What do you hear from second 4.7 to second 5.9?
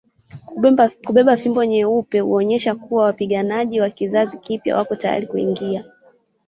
wako tayari kuingia